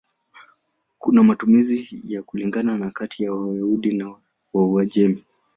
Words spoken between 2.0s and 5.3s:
ya kulingana kati ya Wayahudi wa Uajemi.